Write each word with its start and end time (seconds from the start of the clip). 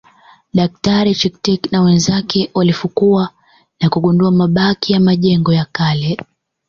Daktari 0.53 1.13
Chittick 1.15 1.63
na 1.71 1.81
wenzake 1.83 2.51
walifukua 2.53 3.29
na 3.79 3.89
kugundua 3.89 4.31
mabaki 4.31 4.93
ya 4.93 4.99
majengo 4.99 5.53
ya 5.53 5.65
kale 5.71 6.17